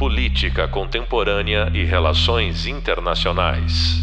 [0.00, 4.00] Política Contemporânea e Relações Internacionais.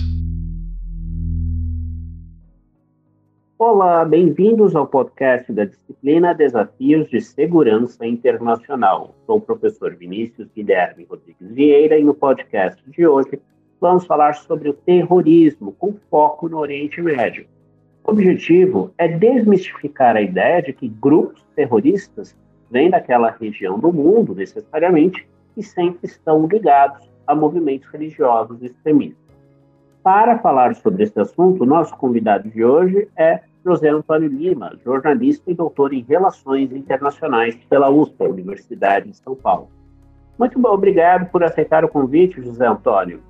[3.58, 9.16] Olá, bem-vindos ao podcast da disciplina Desafios de Segurança Internacional.
[9.26, 13.42] Sou o professor Vinícius Guilherme Rodrigues Vieira e no podcast de hoje
[13.82, 17.48] vamos falar sobre o terrorismo com foco no Oriente Médio.
[18.04, 22.38] O objetivo é desmistificar a ideia de que grupos terroristas
[22.70, 25.28] vêm daquela região do mundo, necessariamente,
[25.58, 29.28] e sempre estão ligados a movimentos religiosos extremistas.
[30.02, 35.54] Para falar sobre esse assunto, nosso convidado de hoje é José Antônio Lima, jornalista e
[35.54, 39.70] doutor em Relações Internacionais pela USP, Universidade de São Paulo.
[40.40, 43.22] Muito bom, obrigado por aceitar o convite, José Antônio.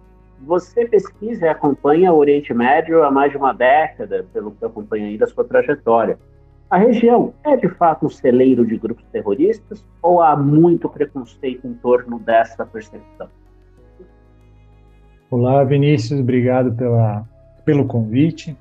[0.42, 5.08] Você pesquisa e acompanha o Oriente Médio há mais de uma década, pelo que acompanha
[5.08, 6.20] aí da sua trajetória.
[6.70, 11.74] A região é de fato um celeiro de grupos terroristas ou há muito preconceito em
[11.74, 13.30] torno dessa percepção?
[15.32, 17.26] Olá, Vinícius, obrigado pela,
[17.64, 18.58] pelo convite.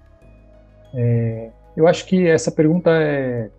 [0.95, 3.51] É, eu acho que essa pergunta é,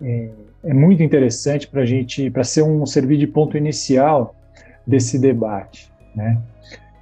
[0.00, 0.30] é,
[0.64, 4.36] é muito interessante para a gente, para ser um servir de ponto inicial
[4.86, 6.40] desse debate, né?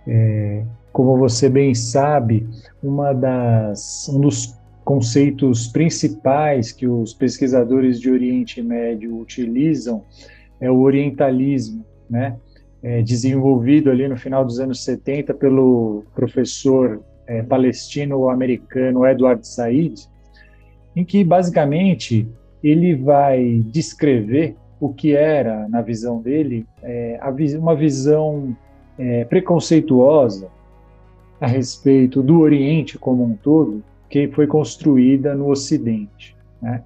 [0.06, 2.48] É, como você bem sabe,
[2.82, 10.05] uma das, um dos conceitos principais que os pesquisadores de Oriente Médio utilizam
[10.61, 12.36] é o orientalismo, né?
[12.83, 19.94] É, desenvolvido ali no final dos anos 70 pelo professor é, palestino-americano Edward Said,
[20.97, 22.28] em que basicamente
[22.62, 27.20] ele vai descrever o que era, na visão dele, é,
[27.56, 28.56] uma visão
[28.98, 30.48] é, preconceituosa
[31.41, 36.36] a respeito do Oriente como um todo, que foi construída no Ocidente.
[36.60, 36.84] Né?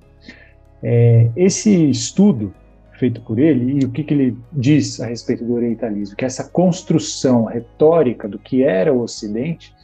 [0.81, 2.55] É, esse estudo
[2.93, 6.45] feito por ele, e o que, que, ele diz a respeito do orientalismo, que essa
[6.49, 9.75] construção retórica do que era o Ocidente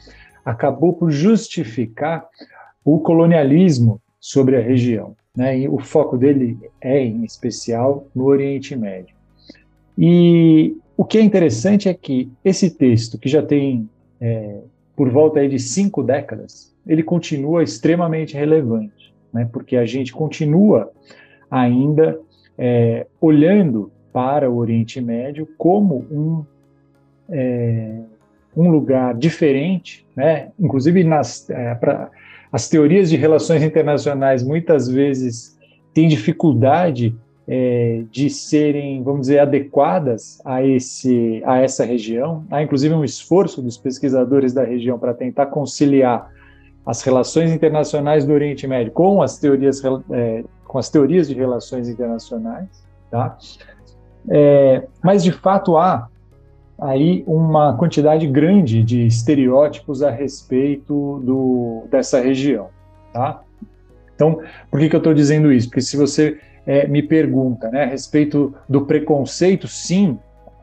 [0.45, 2.25] acabou por justificar
[2.83, 5.13] o colonialismo sobre a região.
[5.35, 5.59] Né?
[5.59, 9.13] E o foco dele é, em especial, no Oriente Médio.
[9.97, 13.89] E o que é interessante é que esse texto, que já tem
[14.21, 14.61] é,
[14.95, 19.47] por volta de cinco décadas, ele continua extremamente relevante, né?
[19.51, 20.91] porque a gente continua
[21.49, 22.19] ainda
[22.57, 26.45] é, olhando para o Oriente Médio como um,
[27.29, 27.99] é,
[28.55, 30.51] um lugar diferente, né?
[30.59, 32.11] inclusive nas, é, pra,
[32.51, 35.57] as teorias de relações internacionais muitas vezes
[35.93, 37.15] têm dificuldade
[37.47, 42.45] é, de serem, vamos dizer, adequadas a, esse, a essa região.
[42.49, 46.31] Há inclusive um esforço dos pesquisadores da região para tentar conciliar
[46.85, 51.87] as relações internacionais do Oriente Médio com as teorias, é, com as teorias de relações
[51.87, 52.67] internacionais,
[53.09, 53.37] tá?
[54.29, 56.07] É, mas de fato há
[56.79, 62.69] aí uma quantidade grande de estereótipos a respeito do, dessa região,
[63.13, 63.41] tá?
[64.15, 65.67] Então, por que, que eu estou dizendo isso?
[65.69, 70.19] Porque se você é, me pergunta né, a respeito do preconceito, sim,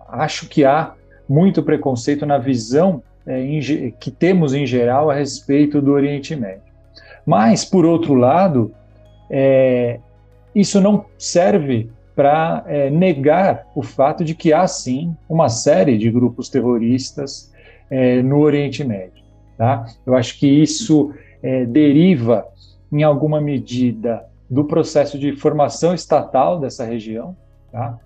[0.09, 0.95] acho que há
[1.29, 6.63] muito preconceito na visão em, que temos em geral a respeito do Oriente Médio.
[7.25, 8.73] Mas, por outro lado,
[9.31, 10.01] é,
[10.55, 16.11] isso não serve para é, negar o fato de que há sim uma série de
[16.11, 17.53] grupos terroristas
[17.91, 19.23] é, no Oriente Médio.
[19.57, 19.87] Tá?
[20.07, 22.47] Eu acho que isso é, deriva,
[22.93, 27.37] em alguma medida, do processo de formação estatal dessa região,
[27.71, 27.99] tá?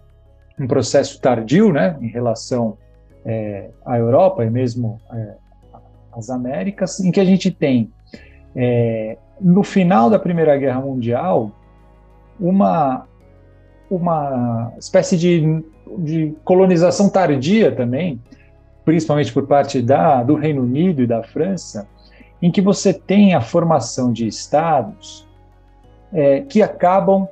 [0.58, 2.76] um processo tardio né, em relação
[3.24, 5.34] é, à Europa e mesmo é,
[6.12, 7.90] às Américas, em que a gente tem,
[8.54, 11.50] é, no final da Primeira Guerra Mundial,
[12.38, 13.06] uma,
[13.90, 15.64] uma espécie de,
[15.98, 18.20] de colonização tardia também,
[18.84, 21.88] principalmente por parte da, do Reino Unido e da França,
[22.40, 25.26] em que você tem a formação de estados
[26.12, 27.26] é, que acabam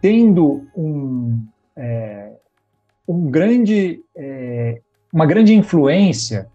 [0.00, 1.42] tendo um,
[1.76, 2.32] é,
[3.08, 4.80] um grande é,
[5.12, 6.48] uma grande influência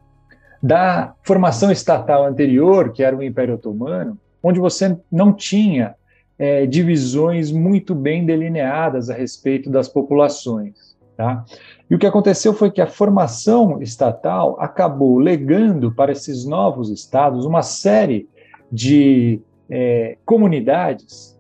[0.62, 5.96] da formação estatal anterior, que era o Império Otomano, onde você não tinha
[6.38, 10.96] é, divisões muito bem delineadas a respeito das populações.
[11.16, 11.46] Tá?
[11.90, 17.46] E o que aconteceu foi que a formação estatal acabou legando para esses novos estados
[17.46, 18.28] uma série
[18.72, 21.40] de é, comunidades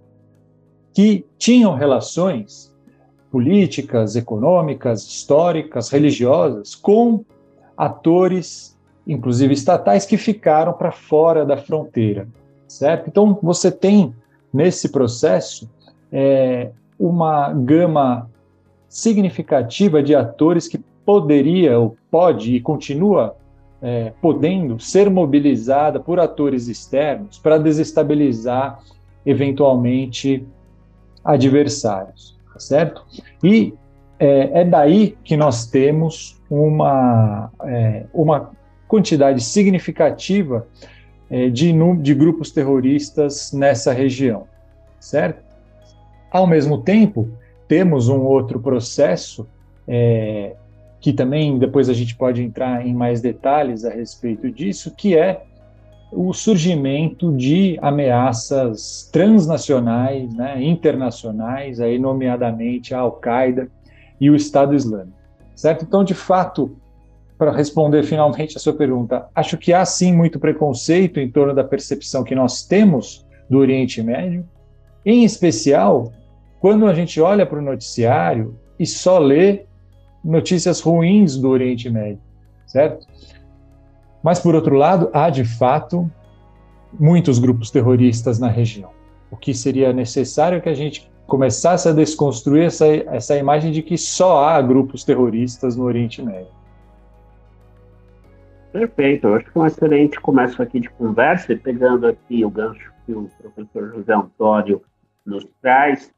[0.93, 2.73] que tinham relações
[3.31, 7.23] políticas, econômicas, históricas, religiosas, com
[7.77, 12.27] atores, inclusive estatais, que ficaram para fora da fronteira,
[12.67, 13.09] certo?
[13.09, 14.13] Então, você tem
[14.53, 15.69] nesse processo
[16.11, 18.29] é, uma gama
[18.87, 23.35] significativa de atores que poderia, ou pode e continua
[23.81, 28.79] é, podendo ser mobilizada por atores externos para desestabilizar
[29.25, 30.45] eventualmente
[31.23, 33.05] adversários, certo?
[33.43, 33.73] E
[34.19, 38.51] é, é daí que nós temos uma, é, uma
[38.87, 40.67] quantidade significativa
[41.29, 44.47] é, de, de grupos terroristas nessa região,
[44.99, 45.43] certo?
[46.31, 47.29] Ao mesmo tempo,
[47.67, 49.47] temos um outro processo
[49.87, 50.55] é,
[50.99, 55.43] que também depois a gente pode entrar em mais detalhes a respeito disso, que é
[56.11, 63.69] o surgimento de ameaças transnacionais, né, internacionais, aí nomeadamente a Al-Qaeda
[64.19, 65.17] e o Estado Islâmico,
[65.55, 65.83] certo?
[65.83, 66.77] Então, de fato,
[67.37, 71.63] para responder finalmente a sua pergunta, acho que há sim muito preconceito em torno da
[71.63, 74.47] percepção que nós temos do Oriente Médio,
[75.05, 76.11] em especial
[76.59, 79.65] quando a gente olha para o noticiário e só lê
[80.23, 82.21] notícias ruins do Oriente Médio,
[82.65, 83.05] certo?
[84.25, 86.11] Mas, por outro lado, há de fato
[86.99, 88.89] muitos grupos terroristas na região.
[89.29, 93.83] O que seria necessário é que a gente começasse a desconstruir essa, essa imagem de
[93.83, 96.47] que só há grupos terroristas no Oriente Médio.
[98.71, 103.11] Perfeito, acho que é um excelente começo aqui de conversa, pegando aqui o gancho que
[103.11, 104.81] o professor José Antônio
[105.23, 106.11] nos traz,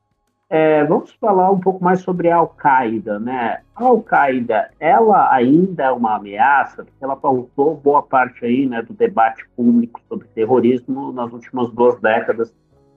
[0.49, 3.59] é, vamos falar um pouco mais sobre a Al-Qaeda, né?
[3.75, 8.93] A Al-Qaeda, ela ainda é uma ameaça, porque ela pautou boa parte aí, né, do
[8.93, 12.53] debate público sobre terrorismo nas últimas duas décadas,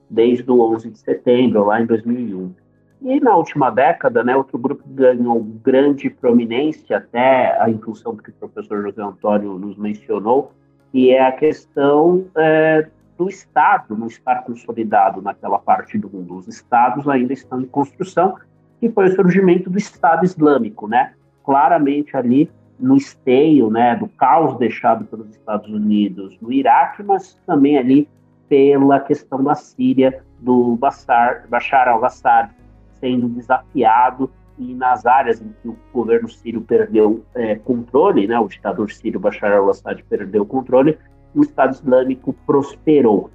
[0.09, 2.55] desde o 11 de setembro, lá em 2001.
[3.03, 8.35] E na última década, né, outro grupo ganhou grande prominência, até a impulsão que o
[8.35, 10.53] professor José Antônio nos mencionou,
[10.93, 12.87] que é a questão é,
[13.21, 16.37] do Estado não estar consolidado naquela parte do mundo.
[16.37, 18.35] Os Estados ainda estão em construção,
[18.81, 21.13] que foi o surgimento do Estado Islâmico, né?
[21.45, 27.77] Claramente ali no esteio, né, do caos deixado pelos Estados Unidos no Iraque, mas também
[27.77, 28.09] ali
[28.49, 32.51] pela questão da Síria, do Bashar, Bashar al-Assad
[32.95, 38.49] sendo desafiado e nas áreas em que o governo sírio perdeu é, controle, né, o
[38.49, 40.97] ditador sírio Bashar al-Assad perdeu o controle,
[41.35, 43.31] o Estado Islâmico prosperou.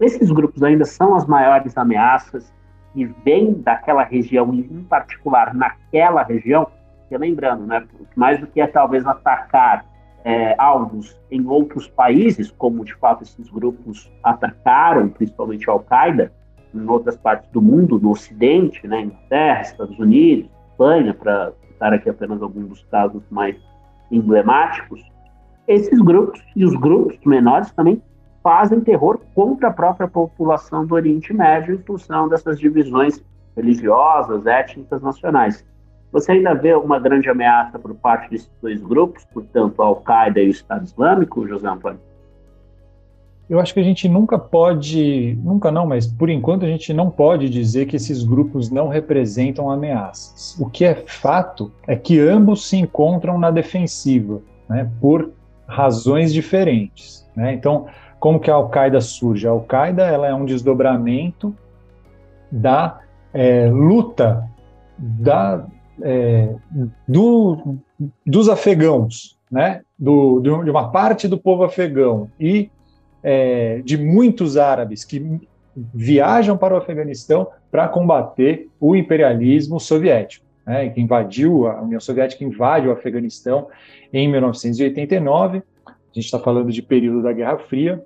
[0.00, 2.52] Esses grupos ainda são as maiores ameaças
[2.92, 6.66] que vêm daquela região, em particular naquela região,
[7.10, 7.84] lembrando, né,
[8.16, 9.84] mais do que é talvez atacar
[10.24, 16.32] é, alvos em outros países, como de fato esses grupos atacaram, principalmente a Al-Qaeda,
[16.74, 22.08] em outras partes do mundo, no Ocidente, né, Inglaterra, Estados Unidos, Espanha, para citar aqui
[22.08, 23.56] apenas alguns dos casos mais
[24.10, 25.02] emblemáticos,
[25.70, 28.02] esses grupos e os grupos menores também
[28.42, 33.22] fazem terror contra a própria população do Oriente Médio em função dessas divisões
[33.56, 35.64] religiosas, étnicas, nacionais.
[36.10, 40.48] Você ainda vê uma grande ameaça por parte desses dois grupos, portanto, a Al-Qaeda e
[40.48, 42.00] o Estado Islâmico, José Antônio?
[43.48, 47.10] Eu acho que a gente nunca pode, nunca não, mas por enquanto a gente não
[47.10, 50.58] pode dizer que esses grupos não representam ameaças.
[50.58, 55.30] O que é fato é que ambos se encontram na defensiva, né, por
[55.70, 57.26] razões diferentes.
[57.34, 57.54] Né?
[57.54, 57.86] Então,
[58.18, 59.46] como que a Al-Qaeda surge?
[59.46, 61.54] A Al-Qaeda ela é um desdobramento
[62.50, 63.00] da
[63.32, 64.44] é, luta
[64.98, 65.64] da,
[66.02, 66.54] é,
[67.06, 67.76] do,
[68.26, 69.82] dos afegãos, né?
[69.98, 72.70] Do, de uma parte do povo afegão e
[73.22, 75.40] é, de muitos árabes que
[75.94, 82.44] viajam para o Afeganistão para combater o imperialismo soviético né, que invadiu, a União Soviética
[82.44, 83.68] invade o Afeganistão
[84.12, 88.04] em 1989, a gente está falando de período da Guerra Fria,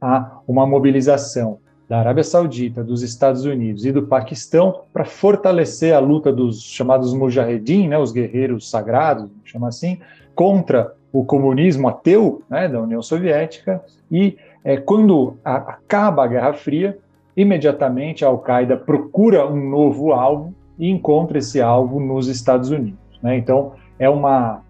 [0.00, 6.00] há uma mobilização da Arábia Saudita, dos Estados Unidos e do Paquistão para fortalecer a
[6.00, 10.00] luta dos chamados mujahedin, né, os guerreiros sagrados, chama assim,
[10.34, 13.82] contra o comunismo ateu né, da União Soviética.
[14.10, 16.98] E é, quando a, acaba a Guerra Fria,
[17.36, 22.98] imediatamente a Al-Qaeda procura um novo alvo e encontra esse alvo nos Estados Unidos.
[23.22, 23.36] Né?
[23.36, 24.62] Então, é uma,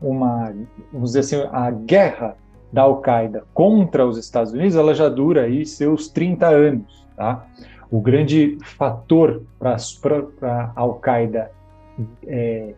[0.00, 0.52] uma,
[0.92, 2.36] vamos dizer assim, a guerra
[2.72, 7.06] da Al-Qaeda contra os Estados Unidos, ela já dura aí seus 30 anos.
[7.16, 7.44] Tá?
[7.90, 9.76] O grande fator para
[10.42, 11.50] a Al-Qaeda
[12.26, 12.74] é,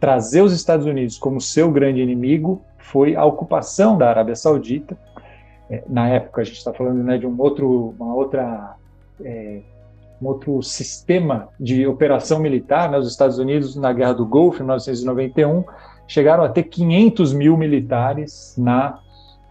[0.00, 4.96] trazer os Estados Unidos como seu grande inimigo foi a ocupação da Arábia Saudita.
[5.70, 8.76] É, na época, a gente está falando né, de um outro, uma outra
[9.24, 9.60] é,
[10.20, 12.90] um outro sistema de operação militar.
[12.90, 12.98] Né?
[12.98, 15.64] Os Estados Unidos, na Guerra do Golfo, em 1991,
[16.06, 18.98] chegaram a ter 500 mil militares na,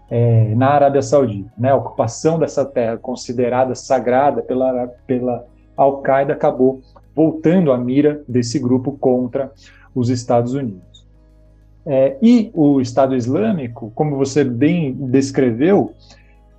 [0.10, 1.52] é, na Arábia Saudita.
[1.58, 1.72] Né?
[1.72, 5.46] A ocupação dessa terra, considerada sagrada pela, pela
[5.76, 6.82] Al-Qaeda, acabou
[7.16, 9.52] voltando a mira desse grupo contra
[9.94, 11.06] os Estados Unidos.
[11.86, 15.94] É, e o Estado Islâmico, como você bem descreveu,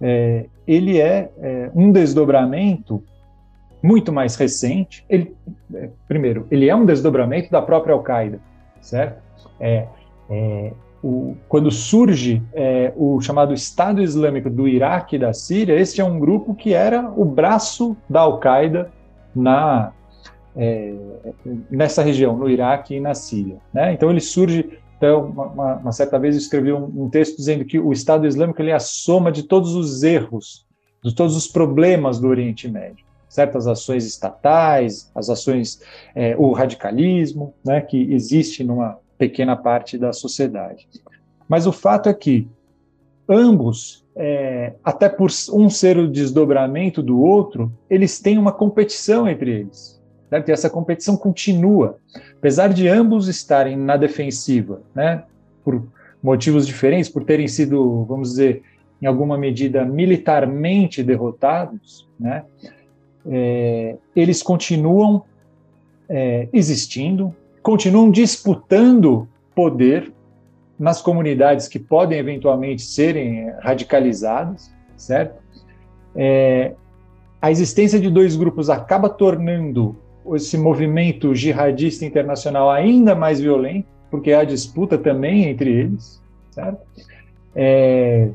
[0.00, 3.02] é, ele é, é, um desdobramento
[3.86, 5.04] muito mais recente.
[5.08, 5.34] Ele,
[5.74, 8.40] é, primeiro, ele é um desdobramento da própria Al-Qaeda,
[8.80, 9.22] certo?
[9.60, 9.86] É,
[10.28, 16.00] é, o, quando surge é, o chamado Estado Islâmico do Iraque e da Síria, esse
[16.00, 18.90] é um grupo que era o braço da Al-Qaeda
[19.34, 19.92] na
[20.56, 20.94] é,
[21.70, 23.58] nessa região, no Iraque e na Síria.
[23.72, 23.92] Né?
[23.92, 27.78] Então ele surge então, uma, uma, certa vez eu escrevi um, um, texto dizendo que
[27.78, 30.64] o Estado Islâmico ele é a soma de todos os erros,
[31.04, 33.05] de todos os problemas do Oriente Médio.
[33.36, 35.82] Certas ações estatais, as ações,
[36.14, 40.88] é, o radicalismo, né, que existe numa pequena parte da sociedade.
[41.46, 42.48] Mas o fato é que
[43.28, 49.50] ambos, é, até por um ser o desdobramento do outro, eles têm uma competição entre
[49.50, 50.00] eles.
[50.30, 50.48] Certo?
[50.48, 51.98] E essa competição continua,
[52.38, 55.24] apesar de ambos estarem na defensiva, né?
[55.62, 55.86] por
[56.22, 58.62] motivos diferentes, por terem sido, vamos dizer,
[59.02, 62.46] em alguma medida militarmente derrotados, né?
[63.28, 65.22] É, eles continuam
[66.08, 70.12] é, existindo, continuam disputando poder
[70.78, 75.42] nas comunidades que podem eventualmente serem radicalizadas, certo?
[76.14, 76.74] É,
[77.40, 79.96] a existência de dois grupos acaba tornando
[80.34, 86.80] esse movimento jihadista internacional ainda mais violento, porque há disputa também entre eles, certo?
[87.54, 88.28] É,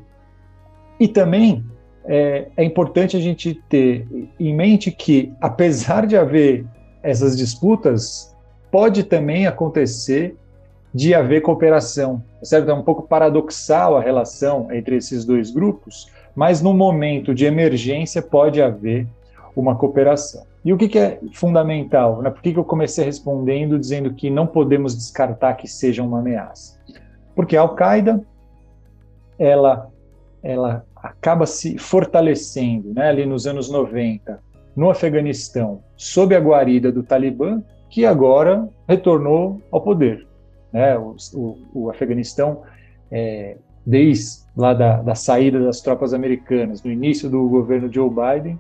[1.00, 1.64] e também
[2.06, 4.08] é, é, importante a gente ter
[4.40, 6.66] em mente que, apesar de haver
[7.04, 8.36] essas disputas,
[8.72, 10.36] pode também acontecer
[10.94, 12.70] de haver cooperação, certo?
[12.70, 18.22] É um pouco paradoxal a relação entre esses dois grupos, mas no momento de emergência
[18.22, 19.08] pode haver
[19.56, 20.44] uma cooperação.
[20.64, 22.22] E o que, que é fundamental?
[22.22, 22.30] Né?
[22.30, 26.80] Por que, que eu comecei respondendo dizendo que não podemos descartar que seja uma ameaça?
[27.36, 28.24] Porque a Al-Qaeda,
[29.40, 29.90] ela,
[30.44, 34.40] ela acaba se fortalecendo né, ali nos anos 90,
[34.76, 40.26] no Afeganistão, sob a guarida do Talibã, que agora retornou ao poder.
[40.72, 40.98] Né?
[40.98, 42.62] O, o, o Afeganistão,
[43.12, 48.60] é, desde lá da, da saída das tropas americanas, no início do governo Joe Biden,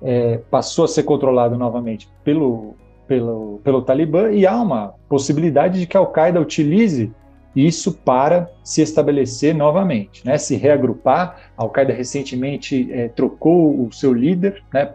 [0.00, 2.74] é, passou a ser controlado novamente pelo,
[3.06, 7.12] pelo, pelo Talibã e há uma possibilidade de que a Al-Qaeda utilize
[7.66, 10.38] isso para se estabelecer novamente, né?
[10.38, 11.50] se reagrupar.
[11.56, 14.94] A Al-Qaeda recentemente é, trocou o seu líder, né?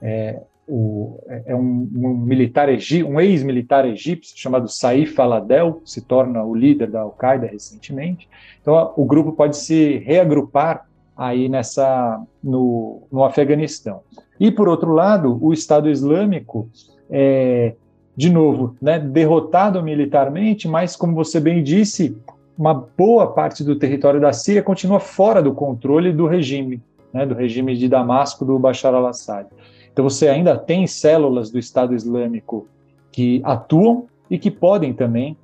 [0.00, 6.54] é, o, é um, um, militar um ex-militar egípcio chamado Saif al-Adel se torna o
[6.54, 8.28] líder da Al-Qaeda recentemente.
[8.60, 10.86] Então o grupo pode se reagrupar
[11.16, 14.02] aí nessa no, no Afeganistão.
[14.38, 16.68] E, por outro lado, o Estado Islâmico,
[17.10, 17.74] é,
[18.16, 22.16] de novo, né, derrotado militarmente, mas, como você bem disse,
[22.58, 26.80] uma boa parte do território da Síria continua fora do controle do regime,
[27.12, 29.46] né, do regime de Damasco do Bashar al-Assad.
[29.92, 32.66] Então, você ainda tem células do Estado Islâmico
[33.12, 35.36] que atuam e que podem também,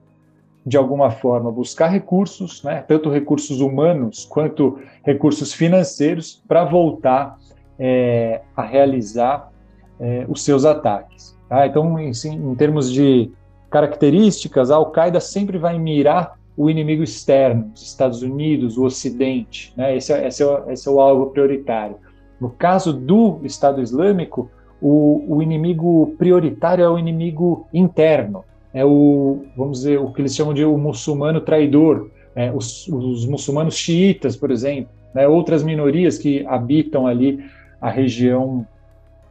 [0.65, 7.39] de alguma forma, buscar recursos, né, tanto recursos humanos quanto recursos financeiros, para voltar
[7.79, 9.53] é, a realizar
[10.01, 11.37] é, os seus ataques.
[11.53, 11.67] Tá?
[11.67, 13.31] Então, em, em termos de
[13.69, 19.71] características, a Al-Qaeda sempre vai mirar o inimigo externo, os Estados Unidos, o Ocidente.
[19.77, 19.95] Né?
[19.95, 21.97] Esse, é, esse, é, esse é o alvo prioritário.
[22.41, 29.45] No caso do Estado Islâmico, o, o, inimigo prioritário é o inimigo interno, é o,
[29.55, 34.37] vamos dizer, o que eles chamam de o muçulmano traidor, é, os, os, muçulmanos xiitas,
[34.37, 37.45] por exemplo, né, outras minorias que habitam ali
[37.79, 38.67] a região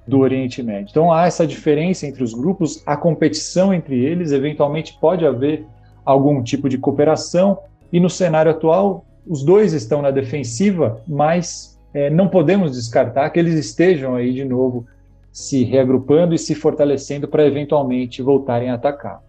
[0.08, 0.90] do Oriente Médio.
[0.90, 5.66] Então há essa diferença entre os grupos, a competição entre eles, eventualmente pode haver
[6.04, 7.60] algum tipo de cooperação,
[7.94, 13.40] e no cenário atual, os dois estão na defensiva, mas é, não podemos descartar que
[13.40, 14.86] eles estejam aí de novo
[15.32, 19.22] se reagrupando e se fortalecendo para eventualmente voltarem a atacar.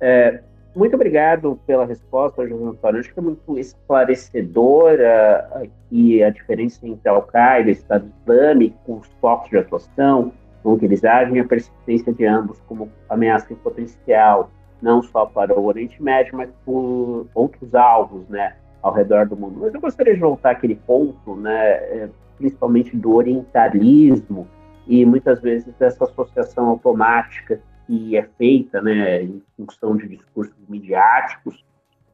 [0.00, 0.40] É,
[0.78, 3.00] muito obrigado pela resposta, José Antônio.
[3.00, 9.50] Acho que é muito esclarecedora aqui a diferença entre Al-Qaeda e Estado Islâmico, os focos
[9.50, 10.32] de atuação,
[10.62, 15.64] como eles agem, a persistência de ambos como ameaça em potencial, não só para o
[15.64, 19.58] Oriente Médio, mas por outros alvos, né, ao redor do mundo.
[19.60, 24.46] Mas eu gostaria de voltar àquele ponto, né, é, principalmente do orientalismo
[24.86, 31.64] e muitas vezes dessa associação automática que é feita né, em função de discursos midiáticos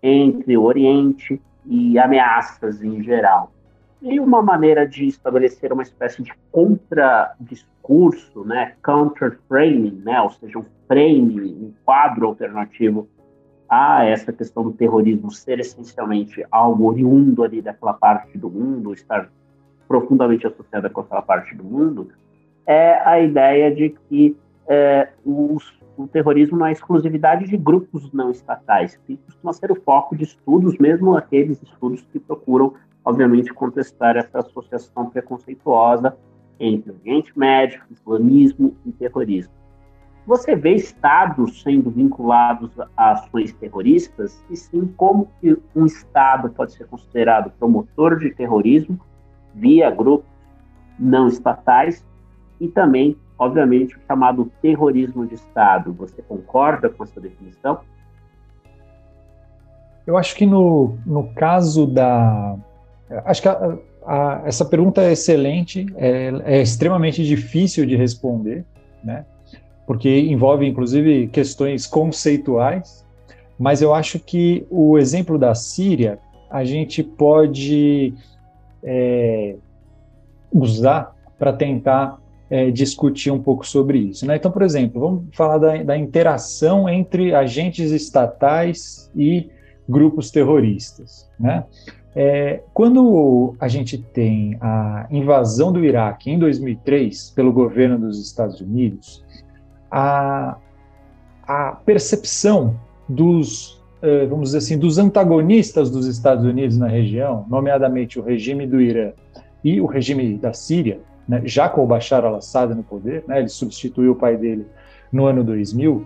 [0.01, 3.53] entre o Oriente e ameaças em geral.
[4.01, 10.65] E uma maneira de estabelecer uma espécie de contradiscurso, né, counter-framing, né, ou seja, um
[10.87, 13.09] frame, um quadro alternativo
[13.69, 19.29] a essa questão do terrorismo ser essencialmente algo oriundo ali daquela parte do mundo, estar
[19.89, 22.13] profundamente associada com aquela parte do mundo,
[22.65, 24.37] é a ideia de que
[24.69, 29.81] é, os, o terrorismo não é exclusividade de grupos não estatais, que costuma ser o
[29.81, 36.17] foco de estudos, mesmo aqueles estudos que procuram, obviamente, contestar essa associação preconceituosa
[36.59, 39.53] entre Oriente Médio, islamismo e terrorismo.
[40.27, 46.73] Você vê estados sendo vinculados a ações terroristas, e sim como que um estado pode
[46.73, 48.99] ser considerado promotor de terrorismo
[49.55, 50.27] via grupos
[50.99, 52.07] não estatais?
[52.59, 55.93] E também, obviamente, o chamado terrorismo de Estado.
[55.95, 57.81] Você concorda com essa definição?
[60.07, 62.57] Eu acho que no, no caso da.
[63.25, 68.65] Acho que a, a, essa pergunta é excelente, é, é extremamente difícil de responder,
[69.03, 69.25] né?
[69.87, 73.05] porque envolve inclusive questões conceituais,
[73.59, 76.19] mas eu acho que o exemplo da Síria
[76.51, 78.15] a gente pode
[78.83, 79.57] é,
[80.53, 82.19] usar para tentar
[82.55, 84.25] é, discutir um pouco sobre isso.
[84.25, 84.37] Né?
[84.37, 89.51] Então, por exemplo, vamos falar da, da interação entre agentes estatais e
[89.89, 91.29] grupos terroristas.
[91.37, 91.65] Né?
[92.15, 98.61] É, quando a gente tem a invasão do Iraque em 2003 pelo governo dos Estados
[98.61, 99.25] Unidos,
[99.91, 100.57] a,
[101.43, 108.19] a percepção dos, eh, vamos dizer assim, dos antagonistas dos Estados Unidos na região, nomeadamente
[108.19, 109.11] o regime do Irã
[109.63, 113.49] e o regime da Síria, né, já com o Bashar al-Assad no poder, né, ele
[113.49, 114.67] substituiu o pai dele
[115.13, 116.05] no ano 2000,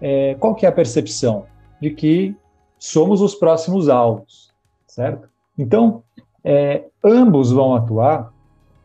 [0.00, 1.46] é, qual que é a percepção?
[1.80, 2.34] De que
[2.78, 4.52] somos os próximos alvos,
[4.86, 5.28] certo?
[5.56, 6.02] Então,
[6.44, 8.32] é, ambos vão atuar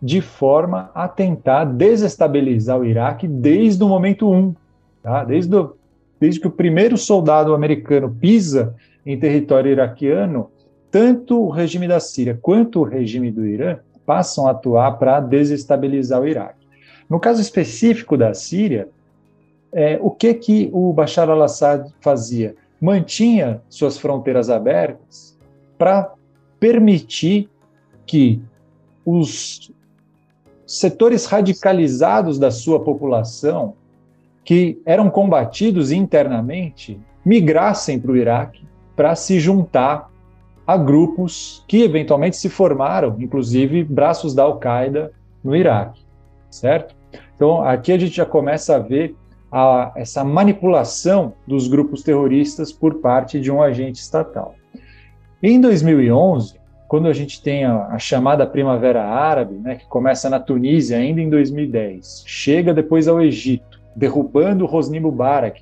[0.02, 4.54] de forma a tentar desestabilizar o Iraque desde o momento um,
[5.02, 5.24] tá?
[5.24, 5.56] desde,
[6.20, 8.76] desde que o primeiro soldado americano pisa
[9.06, 10.50] em território iraquiano,
[10.92, 16.22] tanto o regime da Síria quanto o regime do Irã passam a atuar para desestabilizar
[16.22, 16.68] o Iraque.
[17.10, 18.90] No caso específico da Síria,
[19.72, 22.56] é, o que que o Bashar al-Assad fazia?
[22.80, 25.38] Mantinha suas fronteiras abertas
[25.78, 26.14] para
[26.60, 27.50] permitir
[28.06, 28.42] que
[29.06, 29.72] os
[30.66, 33.74] setores radicalizados da sua população,
[34.44, 40.10] que eram combatidos internamente, migrassem para o Iraque para se juntar
[40.66, 45.12] a grupos que eventualmente se formaram, inclusive braços da Al-Qaeda
[45.44, 46.02] no Iraque,
[46.50, 46.96] certo?
[47.36, 49.16] Então aqui a gente já começa a ver
[49.52, 54.56] a, essa manipulação dos grupos terroristas por parte de um agente estatal.
[55.42, 60.40] Em 2011, quando a gente tem a, a, chamada Primavera Árabe, né, que começa na
[60.40, 65.62] Tunísia ainda em 2010, chega depois ao Egito, derrubando Hosni Mubarak,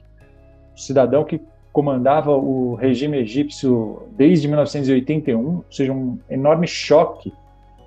[0.76, 7.32] cidadão que comandava o regime egípcio desde 1981, ou seja, um enorme choque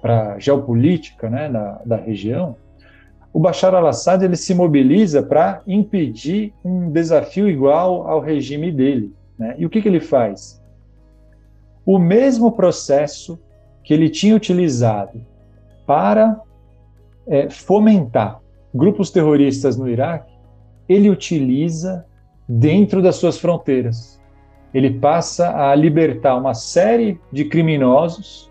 [0.00, 2.56] para a geopolítica né, da, da região,
[3.32, 9.12] o Bashar al-Assad ele se mobiliza para impedir um desafio igual ao regime dele.
[9.38, 9.56] Né?
[9.58, 10.62] E o que, que ele faz?
[11.84, 13.38] o mesmo processo
[13.82, 15.20] que ele tinha utilizado
[15.86, 16.40] para
[17.26, 18.40] é, fomentar
[18.74, 20.32] grupos terroristas no Iraque,
[20.88, 22.06] ele utiliza
[22.48, 24.20] dentro das suas fronteiras.
[24.72, 28.50] Ele passa a libertar uma série de criminosos,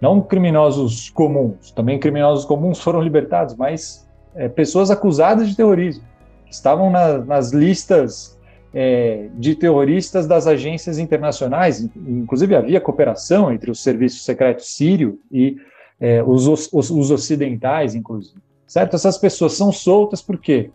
[0.00, 6.04] não criminosos comuns, também criminosos comuns foram libertados, mas é, pessoas acusadas de terrorismo,
[6.50, 8.38] estavam na, nas listas
[8.72, 11.80] é, de terroristas das agências internacionais.
[11.96, 15.56] Inclusive, havia cooperação entre o serviço secreto sírio e
[15.98, 18.38] é, os, os, os, ocidentais, inclusive.
[18.66, 18.94] Certo?
[18.94, 20.70] Essas pessoas são soltas porque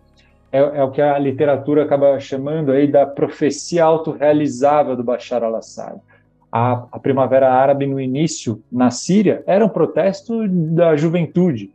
[0.51, 5.97] é, é, o que a literatura acaba chamando aí da profecia autorrealizável do Bashar al-Assad.
[6.51, 11.71] A, a Primavera Árabe, no início, na Síria, era um protesto da juventude,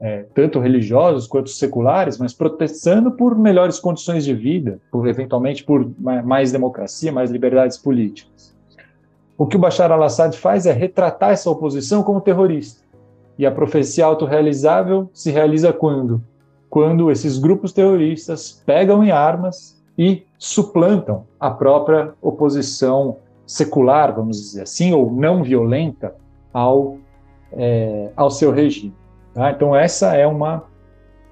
[0.00, 5.86] é, tanto religiosos quanto seculares, mas protestando por melhores condições de vida, por eventualmente por
[5.98, 8.54] mais democracia, mais liberdades políticas.
[9.36, 12.82] O que o Bashar al-Assad faz é retratar essa oposição como terrorista.
[13.36, 16.22] E a profecia autorrealizável se realiza quando?
[16.74, 24.62] Quando esses grupos terroristas pegam em armas e suplantam a própria oposição secular, vamos dizer
[24.62, 26.16] assim, ou não violenta
[26.52, 26.98] ao,
[27.52, 28.92] é, ao seu regime.
[29.32, 29.52] Tá?
[29.52, 30.64] Então, essa é uma,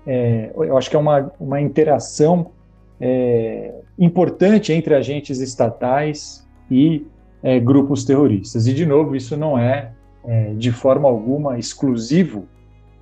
[0.06, 2.52] é, eu acho que é uma, uma interação
[3.00, 7.04] é, importante entre agentes estatais e
[7.42, 8.68] é, grupos terroristas.
[8.68, 9.90] E, de novo, isso não é,
[10.24, 12.46] é de forma alguma exclusivo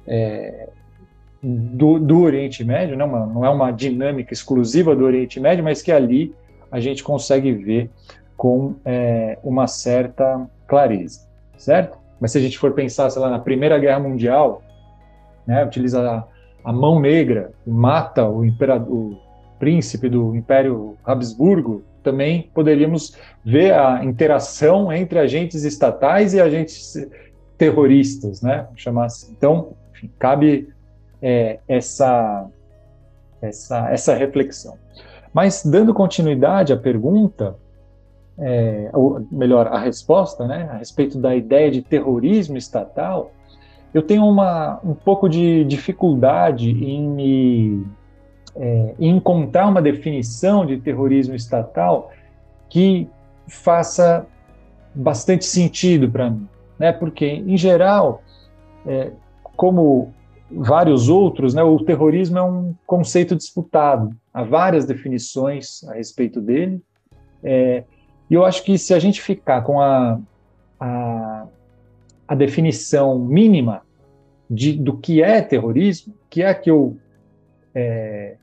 [0.06, 0.70] é,
[1.42, 3.12] do, do, Oriente Médio, não, né?
[3.12, 6.34] uma, não é uma dinâmica exclusiva do Oriente Médio, mas que ali
[6.70, 7.90] a gente consegue ver
[8.36, 11.26] com é, uma certa clareza,
[11.56, 11.98] certo?
[12.20, 14.62] Mas se a gente for pensar, sei lá, na Primeira Guerra Mundial,
[15.46, 16.24] né, utiliza a,
[16.64, 19.18] a mão negra, mata o, o
[19.58, 26.96] príncipe do Império Habsburgo, também poderíamos ver a interação entre agentes estatais e agentes
[27.58, 28.66] terroristas, né?
[28.74, 29.34] Chamar assim.
[29.36, 30.68] Então, enfim, cabe
[31.22, 32.46] é, essa,
[33.40, 34.76] essa, essa reflexão.
[35.32, 37.56] Mas, dando continuidade à pergunta,
[38.38, 43.32] é, ou melhor, a resposta, né, a respeito da ideia de terrorismo estatal,
[43.92, 47.86] eu tenho uma, um pouco de dificuldade em me
[48.56, 52.10] é, encontrar uma definição de terrorismo estatal
[52.68, 53.08] que
[53.48, 54.26] faça
[54.94, 56.92] bastante sentido para mim, né?
[56.92, 58.22] Porque em geral,
[58.86, 59.10] é,
[59.56, 60.12] como
[60.50, 64.14] vários outros, né, o terrorismo é um conceito disputado.
[64.32, 66.82] Há várias definições a respeito dele.
[67.42, 67.84] É,
[68.28, 70.20] e eu acho que se a gente ficar com a,
[70.78, 71.46] a,
[72.26, 73.82] a definição mínima
[74.48, 76.96] de, do que é terrorismo, que é a que eu
[77.74, 78.36] é,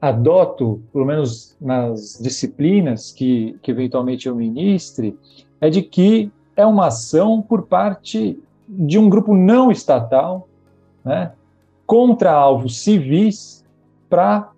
[0.00, 5.18] adoto, pelo menos nas disciplinas que, que eventualmente eu ministre,
[5.60, 10.47] é de que é uma ação por parte de um grupo não estatal
[11.04, 11.32] né,
[11.86, 13.64] contra alvos civis
[14.08, 14.50] para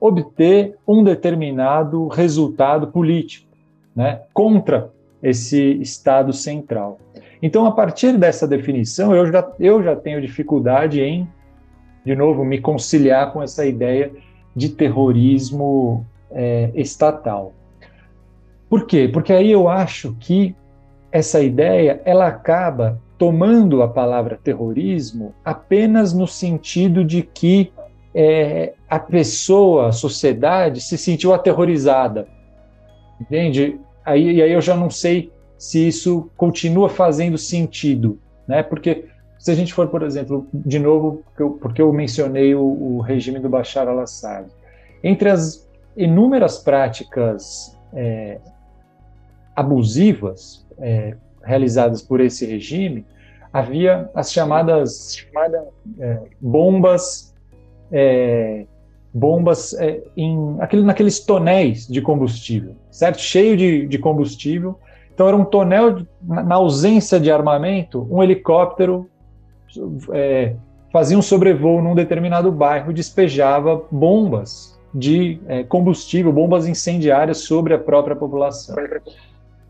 [0.00, 3.48] obter um determinado resultado político,
[3.94, 4.90] né, contra
[5.22, 6.98] esse Estado central.
[7.40, 11.28] Então, a partir dessa definição, eu já, eu já tenho dificuldade em,
[12.04, 14.12] de novo, me conciliar com essa ideia
[14.54, 17.52] de terrorismo é, estatal.
[18.68, 19.08] Por quê?
[19.12, 20.54] Porque aí eu acho que
[21.10, 27.72] essa ideia ela acaba tomando a palavra terrorismo apenas no sentido de que
[28.12, 32.26] é, a pessoa, a sociedade, se sentiu aterrorizada.
[33.20, 33.78] Entende?
[34.04, 38.60] Aí, e aí eu já não sei se isso continua fazendo sentido, né?
[38.60, 39.04] Porque
[39.38, 41.22] se a gente for, por exemplo, de novo,
[41.60, 44.48] porque eu mencionei o, o regime do Bashar al-Assad,
[45.00, 48.40] entre as inúmeras práticas é,
[49.54, 53.06] abusivas é, realizadas por esse regime,
[53.52, 57.34] havia as chamadas chamada, é, bombas,
[57.90, 58.64] é,
[59.12, 63.20] bombas é, em, aquele, naqueles tonéis de combustível, certo?
[63.20, 64.78] Cheio de, de combustível.
[65.12, 69.08] Então era um tonel, na ausência de armamento, um helicóptero
[70.12, 70.54] é,
[70.90, 77.78] fazia um sobrevoo num determinado bairro, despejava bombas de é, combustível, bombas incendiárias sobre a
[77.78, 78.76] própria população.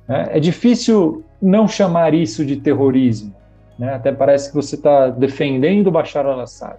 [0.08, 3.34] É, é difícil não chamar isso de terrorismo,
[3.82, 3.94] né?
[3.94, 6.78] até parece que você está defendendo Bashar al-Assad.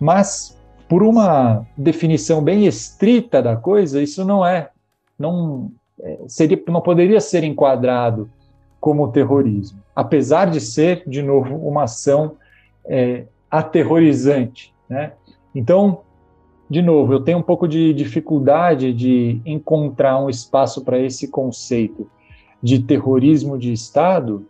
[0.00, 4.68] Mas, por uma definição bem estrita da coisa, isso não é,
[5.16, 8.28] não, é, seria, não poderia ser enquadrado
[8.80, 12.32] como terrorismo, apesar de ser, de novo, uma ação
[12.84, 14.74] é, aterrorizante.
[14.88, 15.12] Né?
[15.54, 16.00] Então,
[16.68, 22.10] de novo, eu tenho um pouco de dificuldade de encontrar um espaço para esse conceito
[22.60, 24.44] de terrorismo de Estado,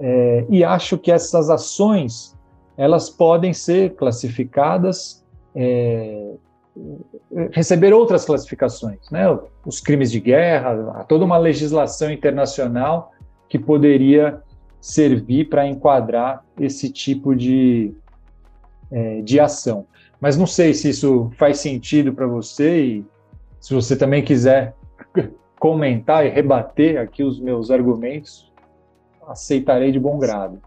[0.00, 2.36] é, e acho que essas ações
[2.76, 6.34] elas podem ser classificadas, é,
[7.50, 9.24] receber outras classificações, né?
[9.66, 13.12] Os crimes de guerra, toda uma legislação internacional
[13.48, 14.40] que poderia
[14.80, 17.92] servir para enquadrar esse tipo de,
[18.92, 19.86] é, de ação.
[20.20, 23.06] Mas não sei se isso faz sentido para você e
[23.60, 24.74] se você também quiser
[25.58, 28.47] comentar e rebater aqui os meus argumentos,
[29.28, 30.60] aceitarei de bom grado.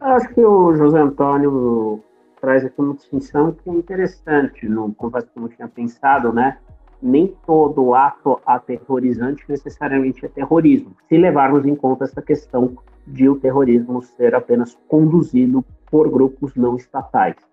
[0.00, 2.02] Acho que o José Antônio
[2.40, 6.58] traz aqui uma distinção que é interessante, não confesso que não tinha pensado, né?
[7.02, 13.36] Nem todo ato aterrorizante necessariamente é terrorismo, se levarmos em conta essa questão de o
[13.36, 17.47] terrorismo ser apenas conduzido por grupos não estatais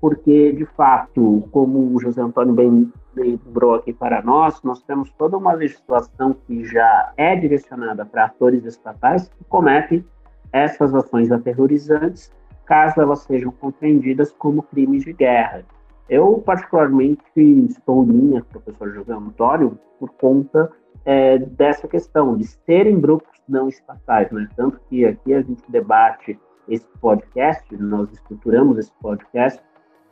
[0.00, 5.36] porque, de fato, como o José Antônio bem lembrou aqui para nós, nós temos toda
[5.36, 10.04] uma legislação que já é direcionada para atores estatais que cometem
[10.52, 12.32] essas ações aterrorizantes,
[12.64, 15.64] caso elas sejam compreendidas como crimes de guerra.
[16.08, 20.70] Eu, particularmente, estou em linha professor José Antônio por conta
[21.04, 24.48] é, dessa questão de serem grupos não estatais, né?
[24.56, 29.60] Tanto que aqui a gente debate esse podcast, nós estruturamos esse podcast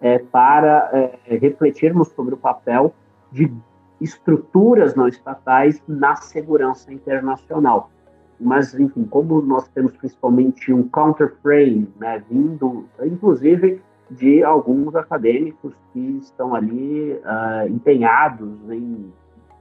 [0.00, 2.94] é, para é, refletirmos sobre o papel
[3.30, 3.52] de
[4.00, 7.90] estruturas não estatais na segurança internacional.
[8.40, 16.00] Mas, enfim, como nós temos principalmente um counterframe, né, vindo, inclusive, de alguns acadêmicos que
[16.22, 19.12] estão ali uh, empenhados em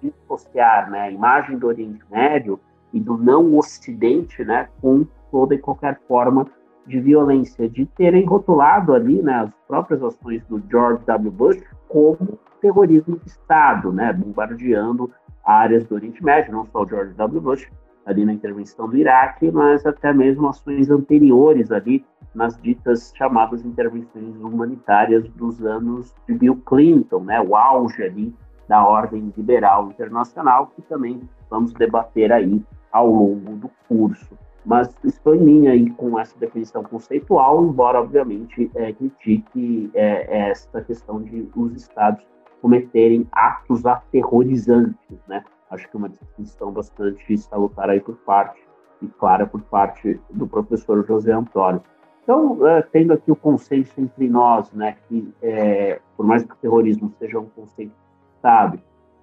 [0.02, 2.60] dissociar né, a imagem do Oriente Médio
[2.94, 6.48] e do não Ocidente né, com toda e qualquer forma
[6.88, 11.32] de violência, de terem rotulado ali né, as próprias ações do George W.
[11.32, 15.12] Bush como terrorismo de Estado, né, bombardeando
[15.46, 17.42] áreas do Oriente Médio, não só o George W.
[17.42, 17.70] Bush,
[18.06, 24.36] ali na intervenção do Iraque, mas até mesmo ações anteriores ali nas ditas chamadas intervenções
[24.38, 28.34] humanitárias dos anos de Bill Clinton, né, o auge ali
[28.68, 34.37] da ordem liberal internacional, que também vamos debater aí ao longo do curso.
[34.68, 40.82] Mas estou em linha aí com essa definição conceitual, embora, obviamente, é, critique é, essa
[40.82, 42.22] questão de os estados
[42.62, 45.42] cometerem atos aterrorizantes, né?
[45.72, 48.60] Acho que é uma distinção bastante salutar aí por parte,
[49.02, 51.82] e clara por parte do professor José Antônio.
[52.24, 56.58] Então, é, tendo aqui o consenso entre nós, né, que é, por mais que o
[56.58, 57.94] terrorismo seja um conceito
[58.36, 58.80] Estado,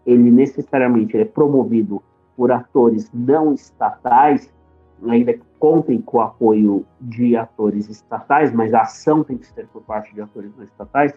[0.06, 2.02] ele necessariamente é promovido
[2.34, 4.52] por atores não estatais,
[5.10, 9.82] ainda contem com o apoio de atores estatais, mas a ação tem que ser por
[9.82, 11.12] parte de atores não estatais,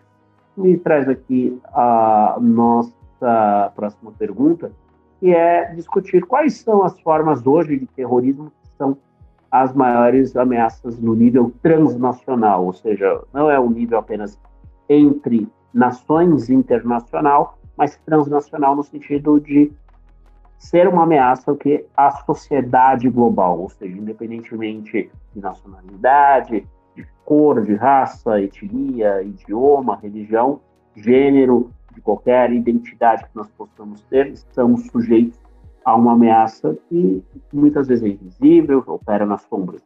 [0.56, 4.72] me traz aqui a nossa próxima pergunta,
[5.20, 8.98] que é discutir quais são as formas hoje de terrorismo que são
[9.52, 14.38] as maiores ameaças no nível transnacional, ou seja, não é o nível apenas
[14.90, 19.72] entre nações internacional, mas transnacional no sentido de
[20.58, 27.76] ser uma ameaça que a sociedade global, ou seja, independentemente de nacionalidade, de cor, de
[27.76, 30.60] raça, etnia, idioma, religião,
[30.96, 35.40] gênero, de qualquer identidade que nós possamos ter, estamos sujeitos
[35.86, 39.82] a uma ameaça que muitas vezes é invisível, opera nas sombras.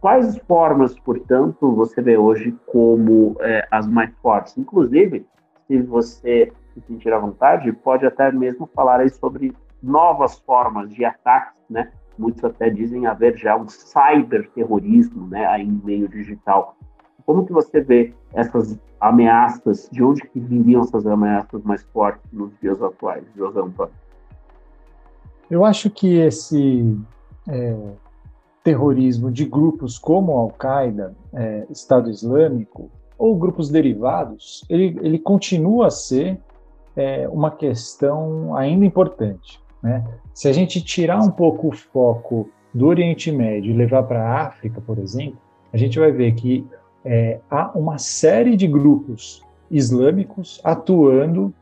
[0.00, 4.56] Quais formas, portanto, você vê hoje como é, as mais fortes?
[4.56, 5.26] Inclusive,
[5.66, 11.04] se você se sentir à vontade, pode até mesmo falar aí sobre novas formas de
[11.04, 11.90] ataques, né?
[12.18, 16.76] Muitos até dizem haver já um cyberterrorismo, né, aí no meio digital.
[17.24, 22.50] Como que você vê essas ameaças, de onde que viriam essas ameaças mais fortes nos
[22.60, 23.94] dias atuais, José Antônio?
[25.48, 26.98] Eu acho que esse
[27.48, 27.76] é,
[28.64, 35.90] terrorismo de grupos como Al-Qaeda, é, Estado Islâmico, ou grupos derivados, ele, ele continua a
[35.90, 36.38] ser
[36.94, 39.60] é, uma questão ainda importante.
[39.82, 40.04] Né?
[40.34, 44.46] Se a gente tirar um pouco o foco do Oriente Médio e levar para a
[44.46, 45.38] África, por exemplo,
[45.72, 46.66] a gente vai ver que
[47.04, 51.52] é, há uma série de grupos islâmicos atuando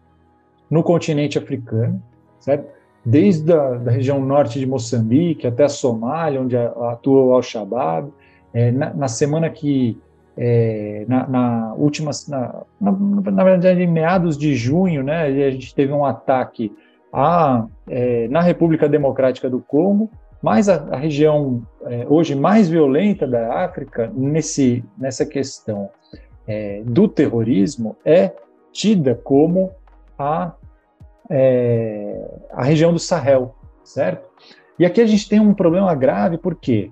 [0.70, 2.02] no continente africano,
[2.38, 2.76] certo?
[3.06, 8.12] desde a da região norte de Moçambique até a Somália, onde atua o Al-Shabaab.
[8.52, 9.96] É, na, na, semana que
[10.36, 12.92] é, na, na, última, na, na,
[13.30, 16.74] na, verdade, em meados de junho, né, a gente teve um ataque
[17.18, 20.10] a, é, na República Democrática do Congo,
[20.42, 25.88] mas a, a região é, hoje mais violenta da África nesse, nessa questão
[26.46, 28.32] é, do terrorismo é
[28.70, 29.72] tida como
[30.18, 30.52] a,
[31.30, 34.28] é, a região do Sahel, certo?
[34.78, 36.90] E aqui a gente tem um problema grave, por quê?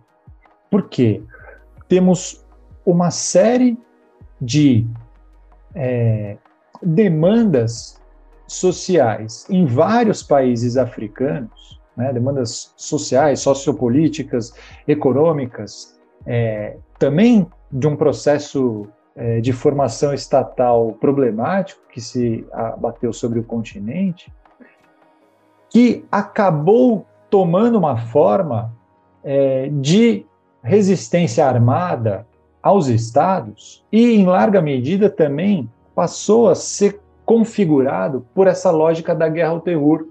[0.71, 1.23] Porque
[1.87, 2.43] temos
[2.87, 3.77] uma série
[4.41, 4.87] de
[5.75, 6.39] é,
[6.83, 8.03] demandas
[8.47, 14.53] sociais em vários países africanos, né, demandas sociais, sociopolíticas,
[14.87, 23.39] econômicas, é, também de um processo é, de formação estatal problemático que se abateu sobre
[23.39, 24.33] o continente,
[25.71, 28.73] que acabou tomando uma forma
[29.23, 30.27] é, de
[30.63, 32.27] resistência armada
[32.63, 39.29] aos estados e, em larga medida, também passou a ser configurado por essa lógica da
[39.29, 40.07] guerra ao terror.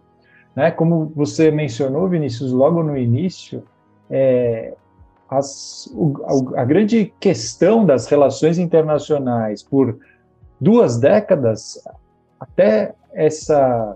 [0.55, 0.71] Né?
[0.71, 3.63] Como você mencionou, Vinícius, logo no início,
[4.09, 4.73] é,
[5.29, 9.97] as, o, a, grande questão das relações internacionais por
[10.59, 11.81] duas décadas,
[12.39, 13.95] até essa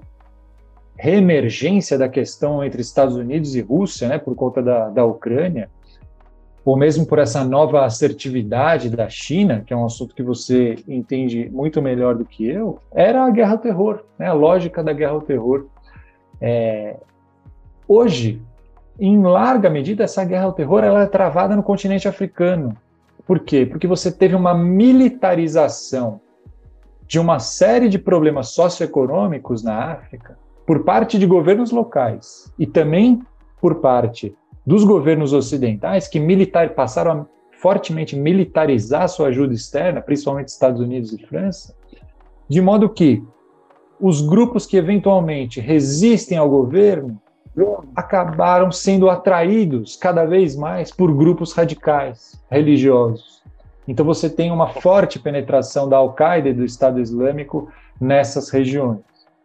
[0.96, 5.70] reemergência da questão entre Estados Unidos e Rússia, né, por conta da, da Ucrânia,
[6.68, 11.50] ou mesmo por essa nova assertividade da China, que é um assunto que você entende
[11.50, 14.28] muito melhor do que eu, era a guerra ao terror, né?
[14.28, 15.68] a lógica da guerra ao terror.
[16.42, 16.98] É...
[17.88, 18.42] Hoje,
[19.00, 22.76] em larga medida, essa guerra ao terror ela é travada no continente africano.
[23.26, 23.66] Por quê?
[23.66, 26.20] Porque você teve uma militarização
[27.08, 33.22] de uma série de problemas socioeconômicos na África por parte de governos locais e também
[33.62, 34.36] por parte
[34.68, 37.26] dos governos ocidentais que militar, passaram a
[37.58, 41.74] fortemente militarizar sua ajuda externa, principalmente Estados Unidos e França,
[42.50, 43.24] de modo que
[43.98, 47.18] os grupos que eventualmente resistem ao governo
[47.96, 53.42] acabaram sendo atraídos cada vez mais por grupos radicais religiosos.
[53.88, 57.70] Então você tem uma forte penetração da Al-Qaeda e do Estado Islâmico
[58.02, 59.00] nessas regiões.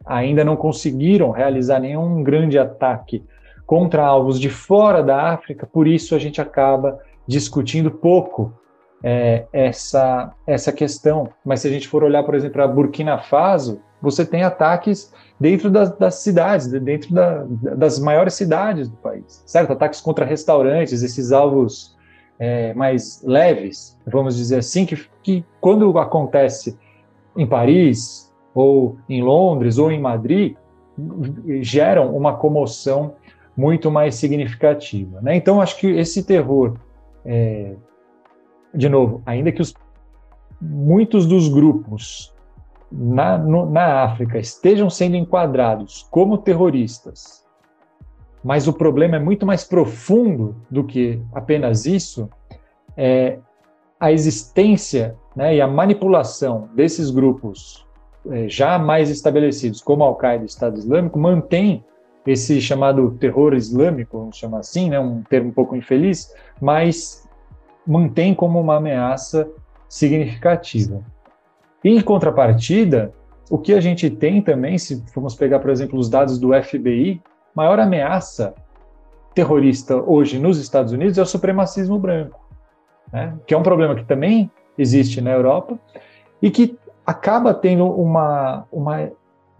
[0.05, 3.23] Ainda não conseguiram realizar nenhum grande ataque
[3.67, 8.53] contra alvos de fora da África, por isso a gente acaba discutindo pouco
[9.03, 11.29] é, essa, essa questão.
[11.45, 15.71] Mas se a gente for olhar, por exemplo, para Burkina Faso, você tem ataques dentro
[15.71, 17.45] das, das cidades, dentro da,
[17.77, 19.73] das maiores cidades do país, certo?
[19.73, 21.97] Ataques contra restaurantes, esses alvos
[22.39, 26.77] é, mais leves, vamos dizer assim, que, que quando acontece
[27.37, 30.57] em Paris, ou em Londres, ou em Madrid,
[31.61, 33.15] geram uma comoção
[33.57, 35.21] muito mais significativa.
[35.21, 35.37] Né?
[35.37, 36.77] Então, acho que esse terror,
[37.25, 37.75] é,
[38.75, 39.75] de novo, ainda que os,
[40.61, 42.33] muitos dos grupos
[42.91, 47.43] na, no, na África estejam sendo enquadrados como terroristas,
[48.45, 52.29] mas o problema é muito mais profundo do que apenas isso,
[52.97, 53.39] é
[53.99, 57.87] a existência né, e a manipulação desses grupos
[58.31, 61.85] é, já mais estabelecidos, como Al-Qaeda e Estado Islâmico, mantém
[62.27, 67.29] esse chamado terror islâmico, vamos chamar assim, né, um termo um pouco infeliz, mas
[67.87, 69.49] mantém como uma ameaça
[69.89, 71.03] significativa.
[71.85, 73.13] Em contrapartida,
[73.51, 77.21] o que a gente tem também, se formos pegar, por exemplo, os dados do FBI,
[77.55, 78.55] maior ameaça
[79.35, 82.41] terrorista hoje nos Estados Unidos é o supremacismo branco,
[83.13, 83.35] né?
[83.47, 85.79] que é um problema que também existe na Europa
[86.41, 89.11] e que acaba tendo uma, uma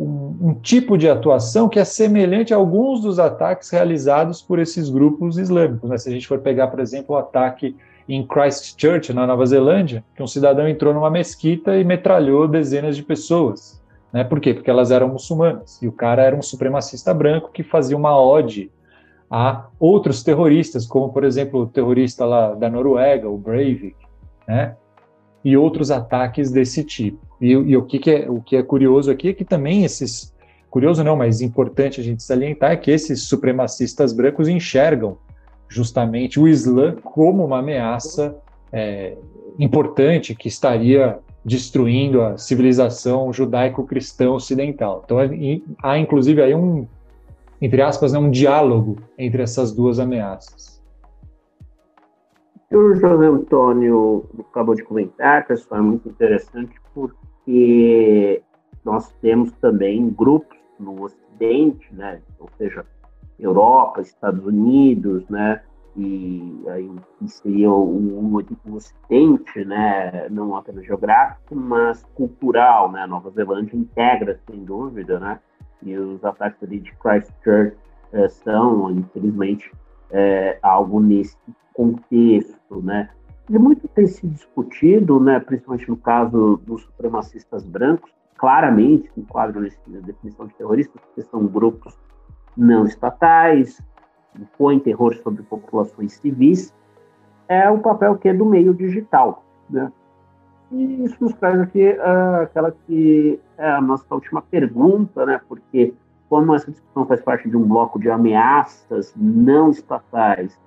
[0.03, 4.89] um, um, tipo de atuação que é semelhante a alguns dos ataques realizados por esses
[4.89, 5.89] grupos islâmicos.
[5.89, 5.99] Né?
[5.99, 7.77] Se a gente for pegar, por exemplo, o ataque
[8.09, 13.03] em Christchurch, na Nova Zelândia, que um cidadão entrou numa mesquita e metralhou dezenas de
[13.03, 13.81] pessoas.
[14.13, 14.25] Né?
[14.25, 14.53] Por quê?
[14.53, 15.81] Porque elas eram muçulmanas.
[15.81, 18.71] E o cara era um supremacista branco que fazia uma ode
[19.31, 23.97] a outros terroristas, como, por exemplo, o terrorista lá da Noruega, o Breivik,
[24.47, 24.77] né?
[25.45, 27.19] E outros ataques desse tipo.
[27.41, 30.33] E, e o, que, que, é, o que é curioso aqui é que também esses,
[30.71, 35.19] curioso não, mas importante a gente salientar, é que esses supremacistas brancos enxergam
[35.69, 38.37] justamente o Islã como uma ameaça
[38.73, 39.17] é,
[39.59, 45.03] importante que estaria destruindo a civilização judaico-cristã ocidental.
[45.05, 45.19] Então
[45.83, 46.87] há inclusive aí um,
[47.61, 50.72] entre aspas, né, um diálogo entre essas duas ameaças.
[52.75, 58.43] O José Antônio acabou de comentar, pessoal, é muito interessante porque
[58.83, 62.87] nós temos também grupos no Ocidente, né, ou seja,
[63.39, 65.61] Europa, Estados Unidos, né,
[65.95, 66.91] e aí
[67.27, 74.65] seria um, um Ocidente, né, não apenas geográfico, mas cultural, né, Nova Zelândia integra, sem
[74.65, 75.39] dúvida, né,
[75.83, 77.77] e os ataques ali de Christchurch
[78.15, 79.71] eh, são, infelizmente,
[80.11, 81.37] eh, algo nesse
[81.73, 83.11] contexto, né?
[83.51, 89.63] E muito tem se discutido, né, principalmente no caso dos supremacistas brancos, claramente se enquadram
[89.89, 91.99] na definição de terroristas, porque são grupos
[92.57, 93.81] não estatais,
[94.39, 96.75] impõem terror sobre populações civis,
[97.49, 99.93] é o papel que é do meio digital, né?
[100.71, 105.41] E isso nos traz aqui uh, aquela que é a nossa última pergunta, né?
[105.47, 105.93] Porque
[106.31, 110.59] como essa discussão faz parte de um bloco de ameaças não estatais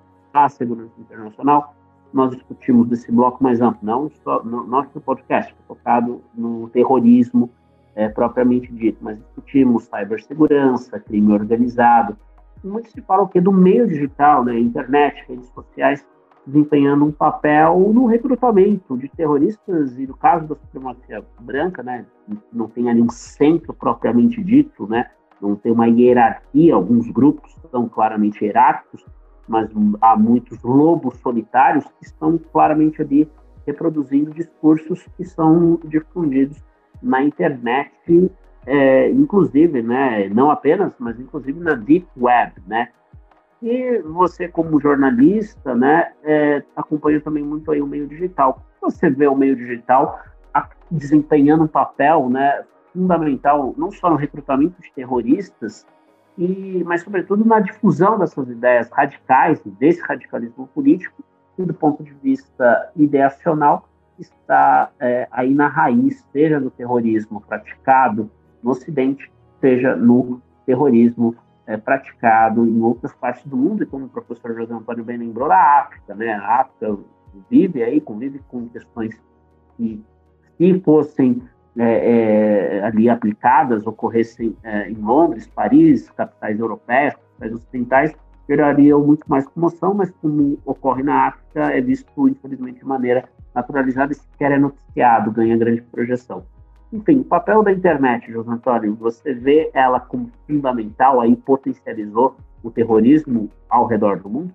[0.44, 1.74] à segurança internacional,
[2.12, 7.50] nós discutimos desse bloco mais amplo, não só no nosso podcast, focado no terrorismo
[7.94, 12.16] é, propriamente dito, mas discutimos cibersegurança, crime organizado.
[12.62, 16.06] Muito se fala o que do meio digital, né, internet, redes sociais,
[16.46, 22.04] desempenhando um papel no recrutamento de terroristas e no caso da supremacia branca, né,
[22.52, 27.88] não tem ali um centro propriamente dito, né, não tem uma hierarquia, alguns grupos são
[27.88, 29.04] claramente hierárquicos,
[29.48, 33.28] mas há muitos lobos solitários que estão claramente ali
[33.66, 36.62] reproduzindo discursos que são difundidos
[37.02, 38.30] na internet,
[38.64, 42.88] é, inclusive, né, não apenas, mas inclusive na deep web, né?
[43.62, 48.62] E você, como jornalista, né, é, acompanha também muito aí o meio digital.
[48.80, 50.20] Você vê o meio digital
[50.90, 55.86] desempenhando um papel, né, fundamental, não só no recrutamento de terroristas,
[56.38, 61.22] e, mas sobretudo na difusão dessas ideias radicais, desse radicalismo político,
[61.56, 68.30] que do ponto de vista ideacional está é, aí na raiz, seja no terrorismo praticado
[68.62, 69.30] no Ocidente,
[69.60, 71.34] seja no terrorismo
[71.66, 75.48] é, praticado em outras partes do mundo, e como o professor José Antônio bem lembrou,
[75.48, 76.32] da África, né?
[76.32, 76.98] A África,
[77.50, 79.20] vive aí, convive com questões
[79.76, 80.02] que,
[80.56, 81.42] se fossem
[81.78, 88.14] é, é, ali aplicadas, ocorressem é, em Londres, Paris, capitais europeias, capitais ocidentais,
[88.48, 94.12] gerariam muito mais comoção, mas como ocorre na África, é visto, infelizmente, de maneira naturalizada
[94.12, 96.44] e sequer é noticiado, ganha grande projeção.
[96.92, 102.70] Enfim, o papel da internet, José Antônio, você vê ela como fundamental, aí potencializou o
[102.70, 104.54] terrorismo ao redor do mundo?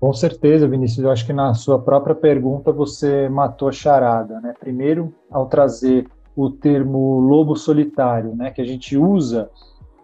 [0.00, 1.04] Com certeza, Vinícius.
[1.04, 4.40] Eu acho que na sua própria pergunta você matou a charada.
[4.40, 4.54] Né?
[4.58, 9.50] Primeiro, ao trazer o termo lobo solitário, né, que a gente usa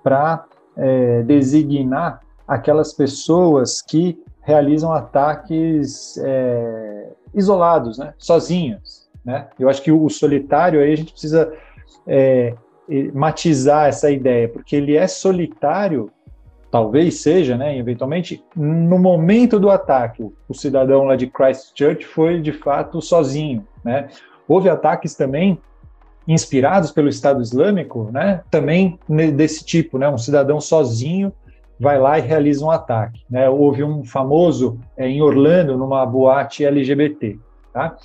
[0.03, 0.45] para
[0.76, 9.09] é, designar aquelas pessoas que realizam ataques é, isolados, né, sozinhas.
[9.24, 9.47] Né?
[9.59, 11.53] Eu acho que o solitário aí a gente precisa
[12.05, 12.55] é,
[13.12, 16.11] matizar essa ideia, porque ele é solitário
[16.75, 22.51] talvez seja, né, eventualmente, no momento do ataque, o cidadão lá de Christchurch foi de
[22.51, 24.09] fato sozinho, né?
[24.49, 25.57] Houve ataques também
[26.27, 28.43] inspirados pelo Estado Islâmico, né?
[28.51, 28.99] Também
[29.37, 30.09] desse tipo, né?
[30.09, 31.33] Um cidadão sozinho
[31.79, 33.49] vai lá e realiza um ataque, né?
[33.49, 37.39] Houve um famoso é, em Orlando numa boate LGBT,
[37.72, 37.97] tá?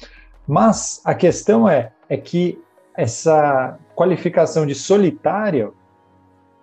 [0.47, 2.61] Mas a questão é é que
[2.95, 5.71] essa qualificação de solitária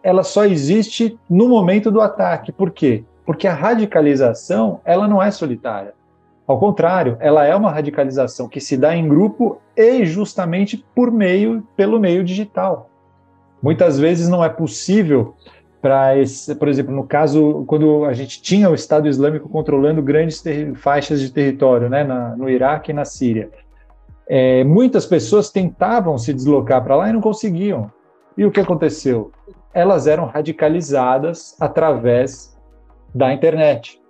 [0.03, 2.53] ela só existe no momento do ataque.
[2.53, 3.05] Por quê?
[3.25, 5.95] Porque a radicalização, ela não é solitária.
[6.47, 11.67] Ao contrário, ela é uma radicalização que se dá em grupo e justamente por meio
[11.77, 12.89] pelo meio digital.
[13.61, 15.35] Muitas vezes não é possível
[15.83, 20.43] para esse, por exemplo, no caso quando a gente tinha o Estado Islâmico controlando grandes
[20.77, 23.51] faixas de território, né, na, no Iraque e na Síria,
[24.29, 27.91] é, muitas pessoas tentavam se deslocar para lá e não conseguiam.
[28.37, 29.33] E o que aconteceu?
[29.77, 32.59] Elas eram radicalizadas através
[33.15, 34.01] da internet.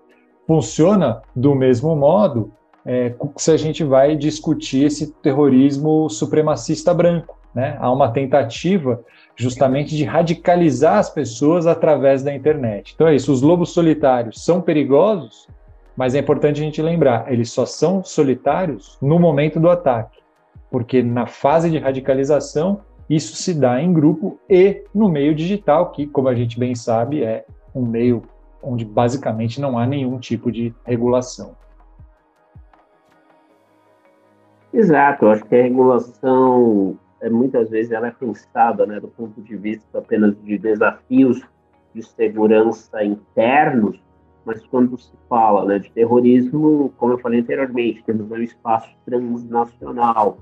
[0.46, 2.52] Funciona do mesmo modo
[2.84, 7.36] é, se a gente vai discutir esse terrorismo supremacista branco.
[7.52, 7.76] Né?
[7.80, 9.02] Há uma tentativa
[9.34, 12.92] justamente de radicalizar as pessoas através da internet.
[12.94, 15.48] Então é isso, os lobos solitários são perigosos,
[15.96, 20.20] mas é importante a gente lembrar, eles só são solitários no momento do ataque,
[20.70, 26.07] porque na fase de radicalização isso se dá em grupo e no meio digital, que,
[26.07, 27.44] como a gente bem sabe, é
[27.74, 28.22] um meio
[28.62, 31.54] onde basicamente não há nenhum tipo de regulação.
[34.72, 39.57] Exato, acho que a regulação é, muitas vezes ela é pensada né, do ponto de
[39.57, 41.40] vista apenas de desafios
[41.94, 43.98] de segurança internos,
[44.44, 50.38] mas quando se fala né, de terrorismo, como eu falei anteriormente, temos um espaço transnacional,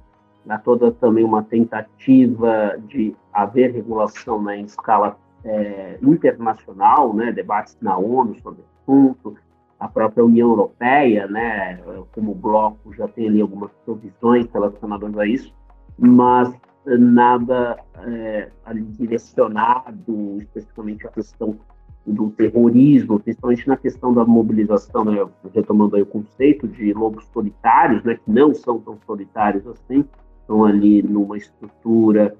[0.49, 7.77] há toda também uma tentativa de haver regulação né, em escala é, internacional, né, debates
[7.81, 9.37] na ONU sobre o assunto,
[9.79, 11.81] a própria União Europeia, né,
[12.13, 15.53] como bloco, já tem ali algumas provisões relacionadas a isso,
[15.99, 16.55] mas
[16.87, 21.59] nada é, direcionado especificamente à questão
[22.07, 28.05] do terrorismo, principalmente na questão da mobilização, né, retomando aí o conceito de lobos solitários,
[28.05, 30.05] né, que não são tão solitários assim,
[30.45, 32.37] estão ali numa estrutura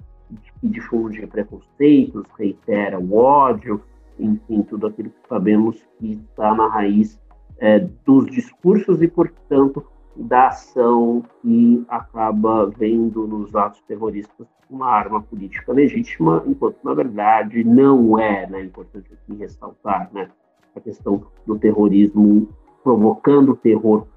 [0.61, 3.81] que difunde preconceitos, reitera o ódio,
[4.19, 7.19] enfim, tudo aquilo que sabemos que está na raiz
[7.57, 9.85] é, dos discursos e, portanto,
[10.15, 17.63] da ação que acaba vendo nos atos terroristas uma arma política legítima, enquanto, na verdade,
[17.63, 20.27] não é, né, importante aqui ressaltar, né,
[20.75, 22.47] a questão do terrorismo
[22.83, 24.07] provocando terror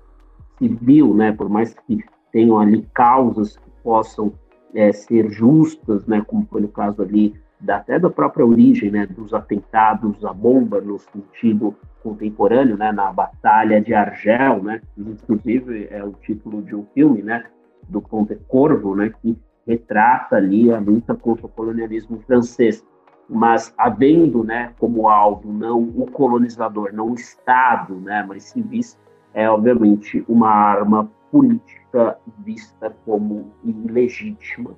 [0.59, 4.32] civil, né, por mais que tenham ali causas possam
[4.74, 9.06] é, ser justas, né, como foi no caso ali da, até da própria origem né,
[9.06, 16.04] dos atentados à bomba no sentido contemporâneo, né, na Batalha de Argel, né, inclusive é
[16.04, 17.44] o título de um filme, né,
[17.88, 22.84] do Conte Corvo, né, que retrata ali a luta contra o colonialismo francês.
[23.28, 28.98] Mas havendo, né, como alvo não o colonizador, não o Estado, né, mas civis,
[29.34, 34.74] é obviamente uma arma política vista como ilegítima.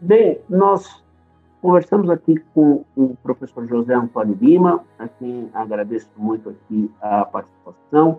[0.00, 1.02] Bem, nós
[1.60, 8.18] conversamos aqui com o professor José Antônio Lima, a quem agradeço muito aqui a participação,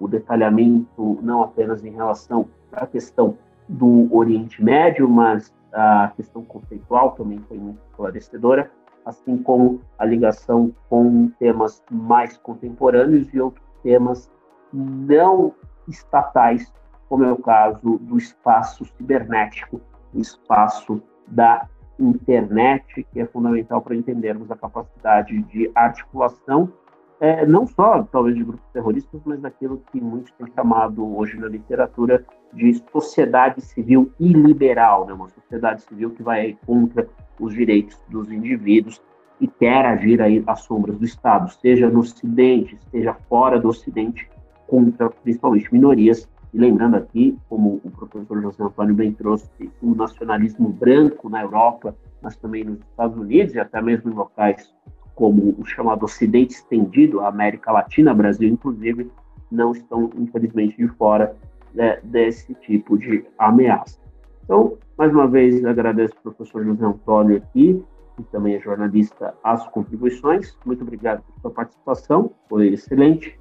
[0.00, 3.36] o detalhamento não apenas em relação à questão
[3.68, 8.70] do Oriente Médio, mas a questão conceitual também foi muito esclarecedora,
[9.04, 14.30] assim como a ligação com temas mais contemporâneos e outros temas
[14.72, 15.54] não
[15.86, 16.72] estatais
[17.08, 19.80] como é o caso do espaço cibernético,
[20.14, 21.66] o espaço da
[21.98, 26.72] internet, que é fundamental para entendermos a capacidade de articulação
[27.20, 31.48] é, não só, talvez, de grupos terroristas, mas daquilo que muitos têm chamado hoje na
[31.48, 35.12] literatura de sociedade civil iliberal, né?
[35.12, 37.08] uma sociedade civil que vai contra
[37.40, 39.02] os direitos dos indivíduos
[39.40, 44.28] e quer agir aí às sombras do Estado, seja no Ocidente, seja fora do Ocidente,
[44.66, 46.28] contra principalmente minorias.
[46.52, 51.94] E lembrando aqui, como o professor José Antônio bem trouxe, o nacionalismo branco na Europa,
[52.22, 54.72] mas também nos Estados Unidos e até mesmo em locais
[55.14, 59.10] como o chamado Ocidente estendido, a América Latina, Brasil inclusive,
[59.50, 61.34] não estão, infelizmente, de fora
[61.74, 63.98] né, desse tipo de ameaça.
[64.44, 67.84] Então, mais uma vez, agradeço ao professor José Antônio aqui,
[68.16, 70.56] que também é jornalista, as contribuições.
[70.64, 73.38] Muito obrigado pela sua participação, foi excelente.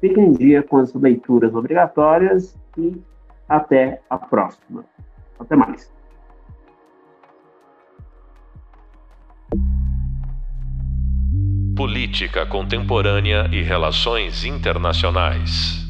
[0.00, 3.00] Fiquem em dia com as leituras obrigatórias e
[3.48, 4.84] até a próxima.
[5.38, 5.92] Até mais.
[11.76, 15.89] Política Contemporânea e Relações Internacionais.